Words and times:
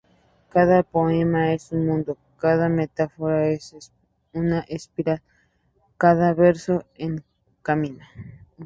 Cada 0.49 0.81
poema 0.81 1.53
es 1.53 1.71
un 1.71 1.85
mundo, 1.85 2.17
cada 2.39 2.69
metáfora 2.69 3.55
una 4.33 4.61
espiral, 4.61 5.21
cada 5.99 6.33
verso, 6.33 6.83
un 6.99 7.23
camino. 7.61 8.03